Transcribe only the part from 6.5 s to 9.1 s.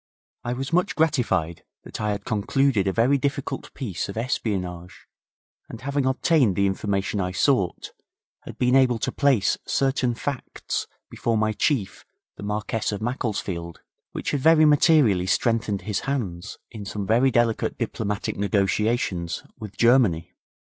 the information I sought, had been able